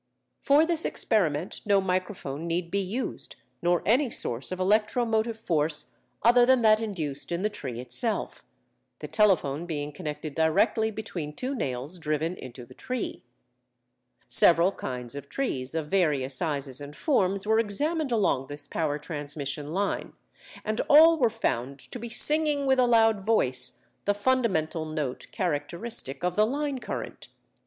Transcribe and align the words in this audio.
For 0.41 0.65
this 0.65 0.83
experiment 0.83 1.61
no 1.63 1.79
microphone 1.79 2.47
need 2.47 2.71
be 2.71 2.81
used, 2.81 3.35
nor 3.61 3.83
any 3.85 4.09
source 4.09 4.51
of 4.51 4.59
electromotive 4.59 5.39
force 5.39 5.91
other 6.23 6.43
than 6.43 6.63
that 6.63 6.81
induced 6.81 7.31
in 7.31 7.43
the 7.43 7.51
tree 7.51 7.79
itself, 7.79 8.43
the 8.97 9.07
telephone 9.07 9.67
being 9.67 9.91
connected 9.91 10.33
directly 10.33 10.89
between 10.89 11.35
two 11.35 11.53
nails 11.53 11.99
driven 11.99 12.35
into 12.35 12.65
the 12.65 12.73
tree.... 12.73 13.21
"Several 14.27 14.71
kinds 14.71 15.13
of 15.13 15.29
trees 15.29 15.75
of 15.75 15.89
various 15.89 16.33
sizes 16.33 16.81
and 16.81 16.97
forms 16.97 17.45
were 17.45 17.59
examined 17.59 18.11
along 18.11 18.47
this 18.47 18.65
power 18.67 18.97
transmission 18.97 19.71
line, 19.71 20.13
and 20.65 20.81
all 20.89 21.19
were 21.19 21.29
found 21.29 21.77
to 21.77 21.99
be 21.99 22.09
singing 22.09 22.65
with 22.65 22.79
a 22.79 22.87
loud 22.87 23.23
voice 23.23 23.85
the 24.05 24.15
fundamental 24.15 24.83
note 24.83 25.27
characteristic 25.31 26.23
of 26.23 26.35
the 26.35 26.47
line 26.47 26.79
current. 26.79 27.27